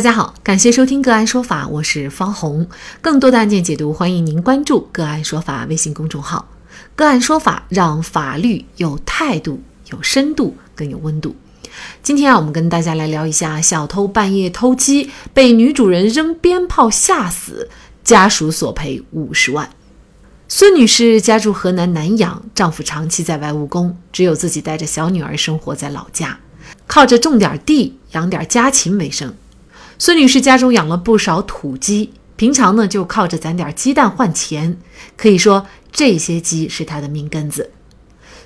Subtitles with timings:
[0.00, 2.66] 大家好，感谢收听个案说法，我是方红。
[3.02, 6.48] 更多的案件解读，欢迎您关注个案说法微信公众号。
[6.96, 9.60] 个案说法让法律有态度、
[9.90, 11.36] 有深度、更有温度。
[12.02, 17.68] 今天啊，我们跟大家来聊一下小偷半夜偷鸡，被女主人扔鞭炮吓死，
[18.02, 19.68] 家属索赔五十万。
[20.48, 26.40] 孙女士家住河南南阳，丈夫长期在外务工，只有自己带着小女儿生活在老家，
[26.86, 29.34] 靠着种点地、养点家禽为生。
[30.00, 34.78] 孙女士家中养了不少土鸡，平常呢就靠着攒点鸡蛋换钱，
[35.14, 37.70] 可以说这些鸡是她的命根子。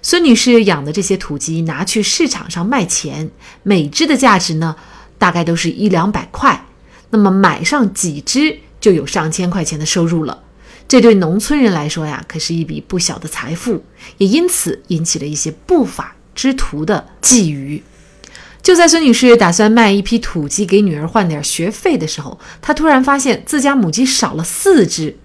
[0.03, 3.31] 孙女士养的这些土鸡拿去市场上卖钱，
[3.63, 4.75] 每只的价值呢
[5.17, 6.67] 大概都是一两百块，
[7.11, 10.43] 那么买上几只就有上千块钱的收入了。
[10.89, 13.85] 这对农村人来说呀，可是一笔不小的财富，
[14.19, 17.81] 也因此引起了一些不法之徒的觊觎。
[18.65, 25.19] 就在孙女士打算卖一批土鸡给女儿换点学费的时候，她突然发现自家母鸡少了四只，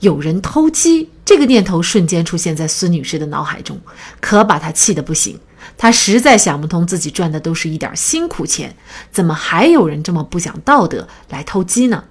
[0.00, 3.80] 有人偷鸡，这个念头瞬间出现在孙女士的脑海中，
[4.20, 5.40] 可把她气得不行。
[5.78, 8.76] 她实在想不通，自己赚的都是一点辛苦钱，
[9.10, 12.04] 怎么还有人这么不讲道德来偷鸡呢？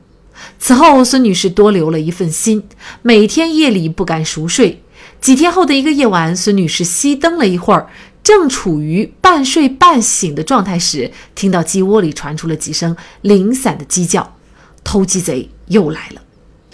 [0.57, 2.67] 此后，孙女士多留了一份心，
[3.03, 4.81] 每天夜里不敢熟睡。
[5.21, 7.87] 几天后的一个夜晚，孙女士熄灯了一会儿。
[8.27, 14.35] 正处于半睡半醒的状态时，听到鸡窝里传出了几声零散的鸡叫，
[14.83, 16.21] 偷鸡贼又来了。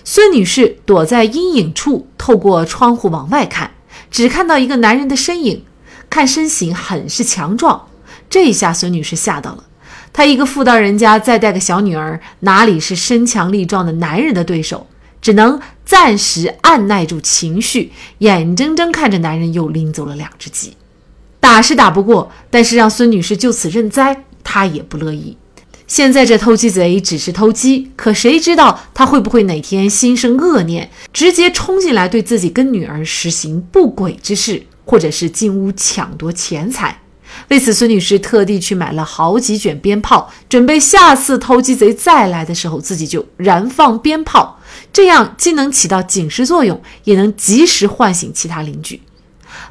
[0.04, 3.70] 孙女士躲在阴影处，透过窗户往外看，
[4.10, 5.64] 只看到一个男人的身影，
[6.10, 7.88] 看身形很是强壮。
[8.28, 9.66] 这一下孙女士吓到了，
[10.12, 14.88] 她一个妇道人家，再带个小女儿，哪里是身强力壮的男人的对手？
[15.22, 20.76] 只能暂时按耐住情绪，眼睁睁看着男人又拎走了两只鸡。
[21.44, 25.36] 打是打不过，但是让孙女士就此认栽，她也不乐意。
[25.86, 37.02] 现在这偷鸡贼只是偷鸡，可谁知道他会不会哪天心生恶念，直接冲进来对自己跟女儿实行不轨之事，或者是进屋抢夺钱财？
[37.50, 44.62] 为此，孙女士特地去买了好几卷鞭炮，准备下次偷鸡贼再来的时候，自己就燃放鞭炮，
[44.94, 49.02] 这样既能起到警示作用，也能及时唤醒其他邻居。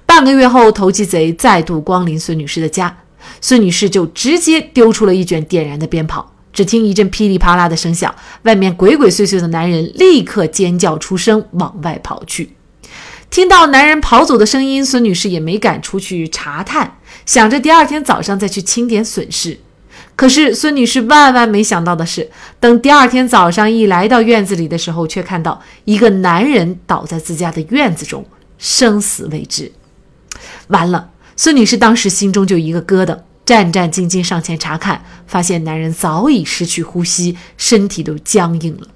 [0.06, 2.96] 半个月后，投机贼再度光临孙女士的家，
[3.40, 6.32] 孙女士就直接丢出了一卷点燃的鞭炮。
[6.52, 12.54] 只听一阵噼里啪啦的声响，外面鬼鬼祟祟的男人立刻尖叫出声，往外跑去。
[13.30, 19.58] 听到男人跑走的声音，孙女士也没敢出去查探，想着第二天早上再去清点损失。
[20.14, 28.22] 可是孙女士万万没想到的是，等第二天早上一来到院子里的时候，却看到一个男人倒在自家的院子中。
[28.62, 29.72] 生死未知，
[30.68, 31.10] 完了！
[31.34, 38.86] 孙女士当时心中就一个疙瘩，战战兢兢上前查看，发现男人早已失去呼吸，身体都僵硬了。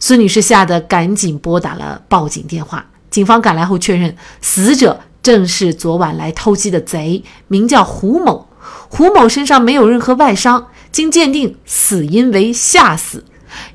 [0.00, 2.84] 孙女士吓得赶紧拨打了报警电话。
[3.08, 8.48] 警方赶来后确认，死者正是昨晚来偷鸡的贼，名叫胡某。
[8.88, 13.24] 胡某身上没有任何外伤，经鉴定，死因为吓死。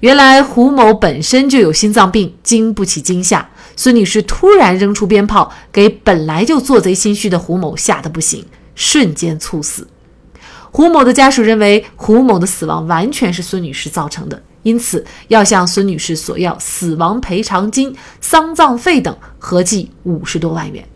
[0.01, 3.49] 原来胡某本身就有心脏病，经不起惊吓。
[3.75, 9.87] 孙女士突然扔出鞭炮，给本来就做贼心虚的胡某吓得不行，瞬间猝死。
[10.71, 20.87] 胡某的家属认为胡某的死亡完全是孙女士造成的，因此要向孙女士索要死亡赔偿金、丧葬费等，合计五十多万元。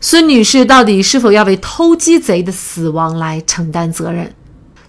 [0.00, 4.34] 孙女士到底是否要为偷鸡贼的死亡来承担责任？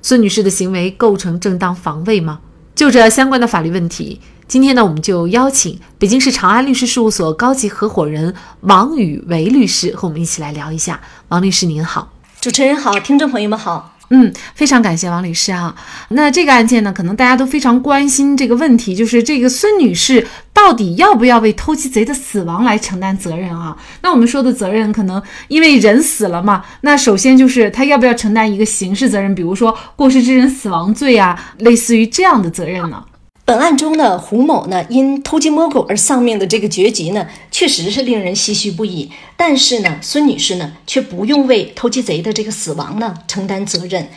[0.02, 2.40] 孙女士的行为构成正当防卫吗？
[2.76, 4.20] 就这相关的法律问题。
[4.48, 11.00] 今天呢，我们就邀请北京市长安律师事务所高级合伙人王宇维律师和我们一起来聊一下。
[11.30, 12.12] 王律师您好，
[12.42, 13.93] 主持人好，听众朋友们好。
[14.09, 15.75] 嗯，非常感谢王律师啊。
[16.09, 23.75] 那这个案件呢，可能大家都非常关心这个问题，就是这个孙女士到底要不要为偷鸡贼的死亡来承担责任啊？
[24.02, 33.03] 那我们说的责任，可能因为人死了嘛，那首先就是她要不要承担一个刑事责任，比如说过失致人死亡罪啊，类似于这样的责任呢？
[33.45, 39.12] 本案中呢，胡某呢因偷鸡摸狗而丧命的这个绝局呢，确实是令人唏嘘不已。
[39.36, 44.07] 但是呢，孙女士呢却不用为偷鸡贼的这个死亡呢承担责任。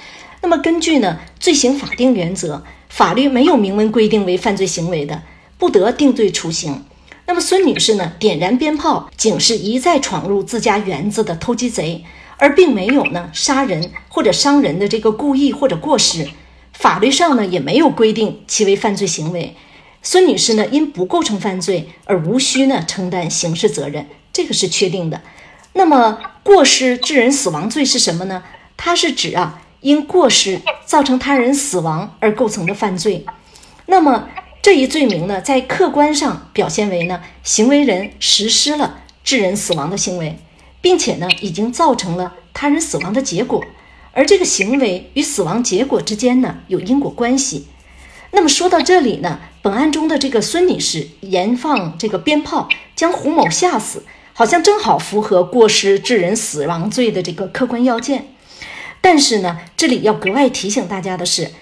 [0.42, 5.22] 那么根据呢罪行法定原则，法律没有明文规定为犯罪行为的，
[5.58, 6.84] 不得定罪处刑。
[7.26, 12.04] 那么孙女士呢点燃鞭炮，仅是一再闯入自家园子的偷鸡贼，
[12.36, 16.28] 而并没有呢杀人或者伤人的这个故意或者过失。
[16.78, 19.56] 法律上呢也没有规定其为犯罪行为，
[20.02, 25.22] 孙女士呢因不构成犯罪而无需呢承担刑事责任，这个是确定的。
[25.72, 28.42] 那么过失致人死亡罪是什么呢？
[28.76, 33.24] 它是指啊因过失造成他人死亡而构成的犯罪。
[33.86, 34.28] 那么
[34.62, 40.38] 这一罪名呢，在客观上表现为呢，行为人实施了致人死亡的行为，
[40.80, 43.64] 并且呢，已经造成了他人死亡的结果，
[44.16, 47.66] 而这个行为与死亡结果之间呢，有因果关系。
[48.30, 58.28] 那么说到这里呢，本案中的这个孙女士燃放这个鞭炮将胡某吓死，好像正好符合过失致人死亡罪的这个客观要件。
[59.02, 61.52] 但是呢，这里要格外提醒大家的是，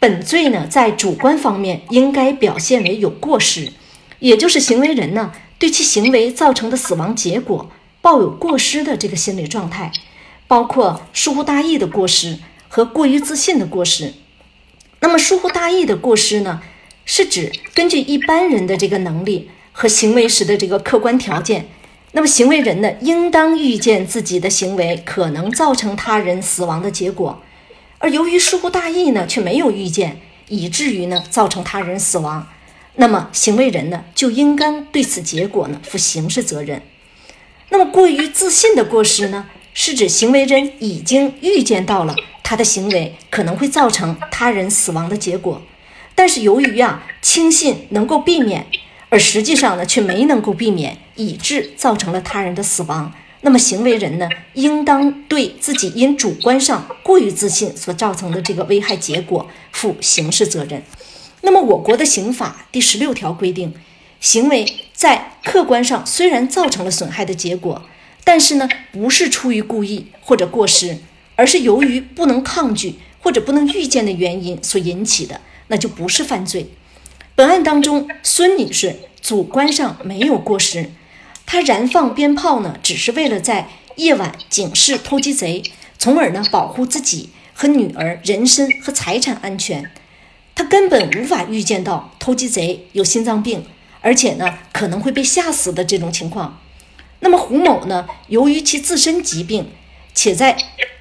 [0.00, 3.72] 本罪呢在主观方面应该表现为有过失，
[4.18, 5.30] 也就是行为人呢
[5.60, 7.70] 对其行为造成的死亡结果
[8.00, 9.92] 抱有过失的这个心理状态，
[10.52, 12.38] 包括疏忽大意的过失
[12.68, 14.12] 和过于自信的过失。
[15.00, 16.60] 那么疏忽大意的过失呢，
[17.06, 21.68] 是指根据一般人的这个能力和行为时的这个客观条件，
[22.10, 27.40] 那么行为人呢，应当预见自己的行为可能造成他人死亡的结果，
[27.96, 32.46] 而由于疏忽大意呢，却没有预见，以至于呢造成他人死亡，
[32.96, 36.82] 那么行为人呢就应当对此结果呢负刑事责任。
[37.70, 42.14] 那么过于自信的过失呢，是指行为人已经预见到了。
[42.42, 45.62] 他的行为可能会造成他人死亡的结果，
[46.14, 48.66] 但是由于啊轻信能够避免，
[49.08, 53.10] 而实际上呢却没能够避免，以致造成了他人的死亡。
[53.40, 60.82] 那么行为人呢，应当对自己因主观上过于自信所造成的这个危害结果负刑事责任。
[61.40, 63.72] 那么我国的刑法第十六条规定，
[64.20, 67.82] 行为在客观上虽然造成了损害的结果，
[68.24, 70.98] 但是呢不是出于故意或者过失。
[71.34, 76.70] 而是由于不能抗拒或者不能预见的原因所引起的，那就不是犯罪。
[77.34, 80.90] 本案当中，孙女士主观上没有过失，
[81.46, 85.62] 她燃放鞭炮呢，只是为了在夜晚警示偷鸡贼，
[85.98, 89.90] 从而呢保护自己和女儿人身和财产安全。
[90.54, 93.64] 她根本无法预见到偷鸡贼有心脏病，
[94.02, 96.60] 而且呢可能会被吓死的这种情况。
[97.24, 99.70] 那么胡某呢，由于其自身疾病，
[100.12, 100.56] 且在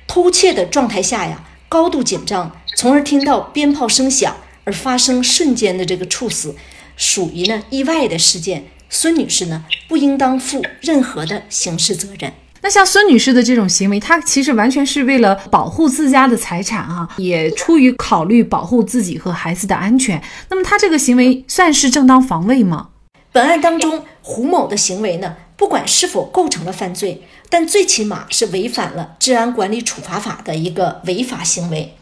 [0.06, 6.56] 偷窃的状态下呀，高度紧张，从而听到鞭炮声响而发生瞬间的这个猝死，
[6.95, 8.65] 属于呢意外的事件。
[8.88, 12.31] 孙女士呢不应当负任何的刑事责任。
[12.62, 20.21] 那像孙女士的这种行为，她其实完全是为了保护自家的财产啊，也出于考虑保护自己和孩子的安全。
[20.50, 22.89] 那么她这个行为算是正当防卫吗？
[23.31, 27.21] 本案当中，胡某的行为呢，不管是否构成了犯罪。
[27.47, 31.95] 但最起码是违反了治安管理处罚法的一个违法行为。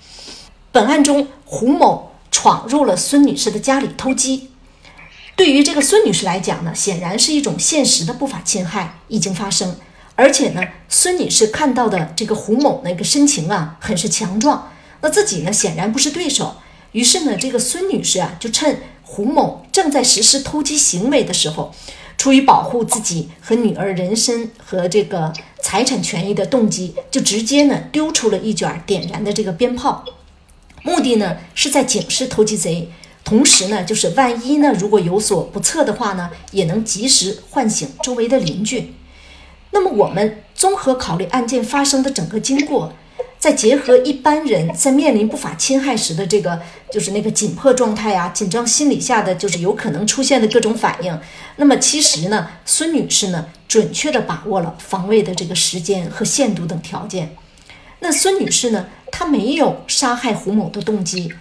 [0.71, 4.51] 本案中，胡某闯入了孙女士的家里偷鸡，
[5.35, 9.75] 对于这个孙女士来讲呢，显然是一种现实的不法侵害已经发生。
[10.15, 14.71] 而且呢，孙女士看到的这个胡某那个身形啊，很是强壮，
[15.01, 16.55] 那自己呢显然不是对手。
[16.93, 21.75] 于是呢，这个孙女士啊，就趁胡某正在实施偷鸡行为的时候。
[22.19, 25.31] 出于保护自己和女儿人身和这个
[25.61, 30.03] 财产权益的动机，就直接呢丢出了一卷点燃的这个鞭炮，
[30.83, 32.89] 目的呢是在警示偷鸡贼，
[33.23, 38.93] 同时呢就是万一呢如果有所不测的话呢，也能及时唤醒周围的邻居。
[39.71, 42.91] 那么我们综合考虑案件发生的整个经过。
[43.37, 46.59] 再结合一般人在面临不法侵害时的这个，
[46.91, 51.19] 就是那个紧迫状态啊，紧张心理下的就是有可能出现的各种反应。
[51.57, 57.35] 那么其实呢，孙女士呢，准确的把握了防卫的这个时间和限度等条件。
[57.99, 61.31] 那孙女士呢，她没有杀害胡某的动机，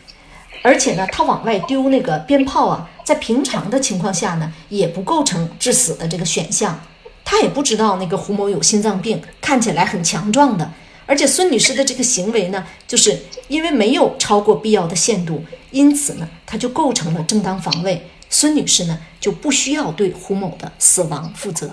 [0.62, 6.78] 而且呢，她往外丢那个鞭炮啊，在平常的情况下呢，也不构成致死的这个选项。
[7.25, 10.73] 她也不知道那个胡某有心脏病，看起来很强壮的。
[11.08, 18.08] 而且孙女士的这个行为呢，就是因为没有超过必要的限度，因此呢，她就构成了正当防卫。
[18.28, 21.70] 孙女士呢，就不需要对胡某的死亡负责。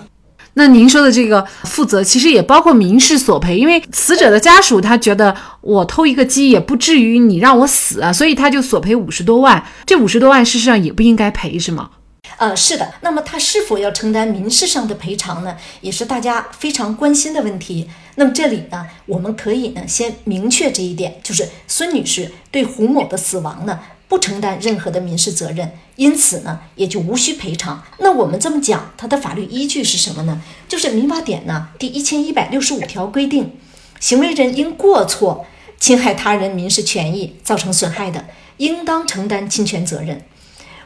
[0.54, 9.62] 那您说的这个负责，其实也包括民事索赔，因为死者的家属他觉得我偷一个鸡也不至于你让我死啊，所以他就索赔五十多万。
[9.84, 11.90] 这五十多万事实上也不应该赔，是吗？
[12.38, 12.94] 呃，是的。
[13.00, 15.56] 那么他是否要承担民事上的赔偿呢？
[15.80, 17.88] 也是大家非常关心的问题。
[18.16, 27.82] 那么这里呢，我们可以呢先明确这一点，就是孙女士对胡某的死亡呢不承担任何的民事责任，因此呢也就无需赔偿。
[27.98, 30.42] 那我们这么讲，它的法律依据是什么呢？
[30.68, 33.58] 就是民法典呢第一千一百六十五条规定，
[33.98, 35.46] 行为人因过错
[35.80, 38.26] 侵害他人民事权益造成损害的，
[38.58, 40.22] 应当承担侵权责任。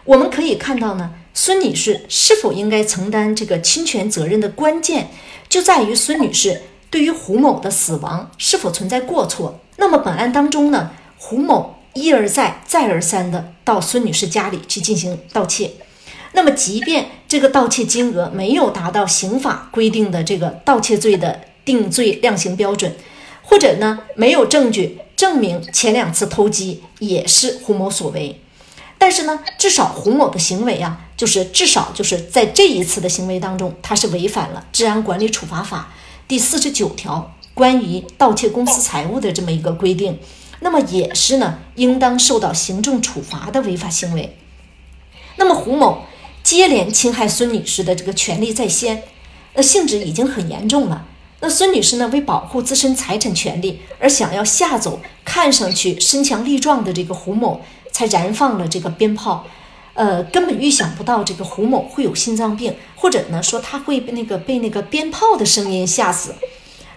[0.05, 1.15] 我们可以看到呢。
[1.33, 5.11] 孙女士是否应该承担这个侵权责任的关键，
[5.49, 9.61] 就在于孙女士对于胡某的死亡是否存在过错。
[9.77, 15.73] 那么本案当中呢，胡某一而再、再而三的到孙女士家里去进行盗窃。
[16.33, 22.95] 那么，即便这个盗窃金额没有达到刑法规定的这个盗窃罪的定罪量刑标准，
[23.43, 28.41] 或者呢没有证据证明前两次偷鸡也是胡某所为，
[28.97, 35.91] 但是呢，至少胡某的行为啊，就是至少就是在这一次的行为当中，他是违反了《治安管理处罚法》
[36.27, 40.19] 第四十九条关于盗窃公私财物的这么一个规定，
[40.61, 44.39] 那么也是呢应当受到行政处罚的违法行为。
[45.37, 46.05] 那么胡某。
[46.43, 49.03] 接连侵害孙女士的这个权利在先，
[49.53, 51.05] 那性质已经很严重了。
[51.41, 57.61] 那孙女士呢，为保护自身财产权利而想要吓走看上去身强力壮的这个胡某，
[57.93, 59.47] 才燃放了这个鞭炮。
[59.95, 66.35] 呃，根本预想不到这个胡某会有心脏病，或者呢说他会被那个被那个鞭炮的声音吓死。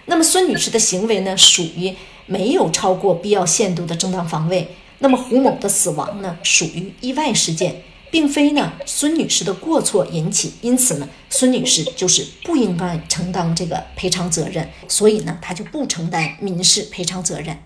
[0.06, 1.94] 那么孙女士的行为呢，属于
[2.26, 4.76] 没有超过必要限度的正当防卫。
[4.98, 7.82] 那么胡某的死亡呢，属于意外事件。
[8.10, 17.58] 并非呢孙女士的过错引起，因此呢孙女士就是不应该承担这个赔偿责任，所以呢她就不承担民事赔偿责任。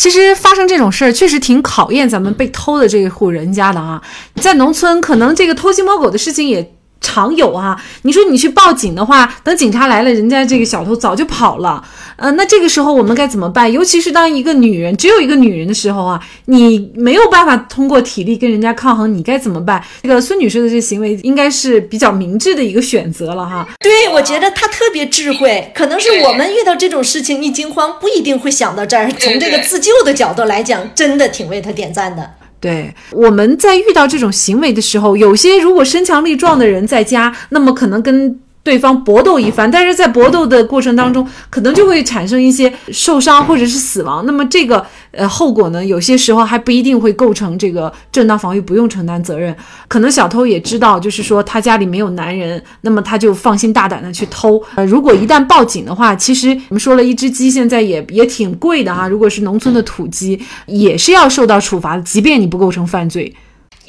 [0.00, 4.00] 其实发生这种事儿确实挺考验咱们被偷的这一户人家的啊，
[4.36, 6.72] 在农村可能这个偷鸡摸狗的事情也。
[7.00, 11.82] 常有啊，你说你去报警的话，等警察来了，人家这个小偷早就跑了。
[12.16, 13.70] 呃，那这个时候我们该怎么办？
[13.72, 19.82] 尤其是当一个女人只有一个女人的时候啊，你没有办法通过体力跟人家抗衡，你该怎么办？
[20.02, 23.66] 这个孙女士的这行为应该是比较明智的一个选择了哈。
[23.80, 29.10] 对，我觉得她特别智慧， 可能是我们遇到这种事情一惊慌，不一定会想到这儿。
[29.12, 32.30] 从这个自救的角度来讲，真的挺为她点赞的。
[32.60, 38.38] 对，我们在遇到这种行为的时候，有些如果身强力壮的人在家，那么可能跟。
[38.62, 44.24] 对方搏斗一番，但是在搏斗的过程当中，可能就会产生一些受伤或者是死亡。
[44.26, 49.54] 那么这个呃后果呢，有些时候还不一定会构成这个正当防御，不用承担责任。
[49.88, 54.62] 可能小偷也知道，就是说他家里没有男人，那么他就放心大胆的去偷。
[54.74, 63.34] 呃，如果一旦报警的话，其实我们说了一只鸡现在也也挺贵的哈，如果是农村的土鸡，也是要受到处罚的，即便你不构成犯罪。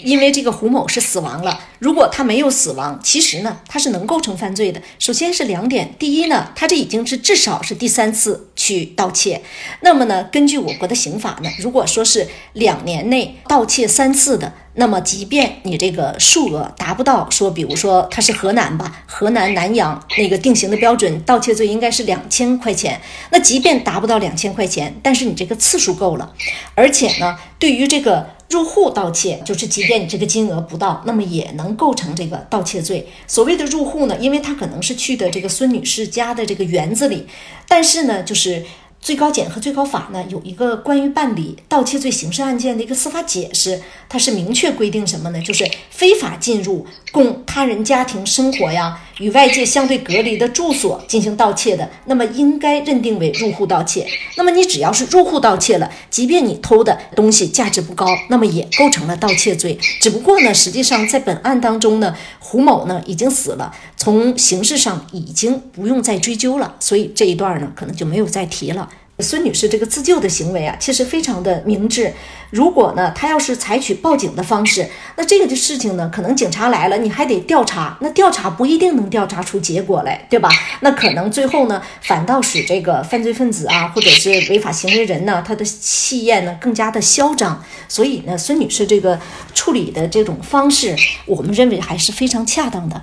[0.04, 4.82] 因为这个胡某是死亡了，如果他没有死亡，其实呢他是能构成犯罪的。
[5.00, 9.42] 首先是两点，第一呢，他这已经是至少是第三次去盗窃。
[9.82, 23.02] 那么呢，根据我国的刑法呢，如果说是两年内盗窃三次的，那么即便你这个数额达不到，说比如说他是河南吧，河南南阳那个定刑的标准，盗窃罪应该是两千块钱。
[23.32, 26.34] 那即便达不到两千块钱，但是你这个次数够了，
[26.76, 28.28] 而且呢，对于这个。
[28.52, 33.08] 入户盗窃就是，即便你这个金额不到，那么也能构成这个盗窃罪。
[33.26, 37.26] 所谓的入户呢，因为他可能是去的这个孙女士家的这个园子里，
[37.68, 38.64] 但是呢，就是。
[39.04, 45.42] 最高检和最高法呢有一个关于办理盗窃罪刑事案件的一个司法解释，它是明确规定什么呢？
[45.42, 54.06] 就是非法进入供他人家庭生活呀，与外界相对隔离的住所进行盗窃的，那么应该认定为入户盗窃。
[54.36, 59.78] 那么你只要是入户盗窃了，即便你偷的东西价值不高，那么也构成了盗窃罪。
[60.02, 68.90] 只不过呢，实际上在本案当中呢，胡某呢已经死了，从刑事上已经不用再追究了，所以这一段呢可能就没有再提了。
[69.22, 72.14] 孙女士这个自救的行为啊，其实非常的明智。
[72.50, 74.86] 如果呢，她要是采取报警的方式，
[75.16, 80.50] 那这个的事情呢，可能警察来了，你还得调查，那调查不一定能调查出结果来，对吧？
[80.82, 87.64] 那可能最后呢，反倒使这个犯罪分子啊，或者是违法行为人呢，他的气焰呢更加的嚣张。
[87.88, 89.18] 所以呢，孙女士这个
[89.54, 93.02] 处理的这种方式，我们认为还是非常恰当的。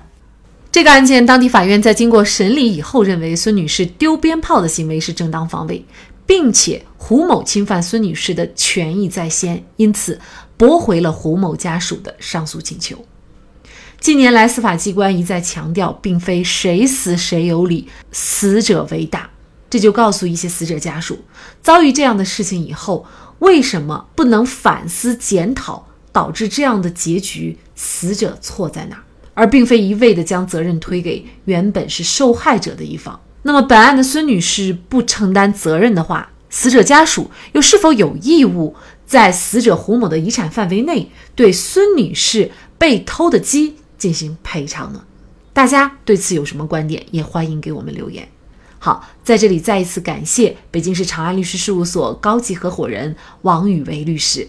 [0.78, 5.84] 这个案件，当地法院在经过审理以后，认为孙女士丢鞭炮的行为是正当防卫，
[6.24, 10.20] 并且胡某侵犯孙女士的权益在先，因此
[10.56, 13.04] 驳回了胡某家属的上诉请求。
[13.98, 19.28] 近年来，司法机关一再强调，并非谁死谁有理，死者为大。
[19.68, 21.18] 这就告诉一些死者家属，
[21.60, 23.04] 遭遇这样的事情以后，
[23.40, 27.58] 为什么不能反思检讨，导致这样的结局？
[27.74, 29.02] 死者错在哪儿？
[29.38, 33.20] 而并非一味地将责任推给原本是受害者的一方。
[33.42, 38.74] 那么，本案的孙女士不承担责任的话，死者家属又是否有义务
[39.06, 45.04] 在死者胡某的遗产范围内对孙女士被偷的鸡进行赔偿呢？
[45.52, 47.06] 大家对此有什么观点？
[47.12, 48.28] 也欢迎给我们留言。
[48.80, 54.48] 好，在这里再一次感谢北京市长安律师事务所高级合伙人王宇维律师。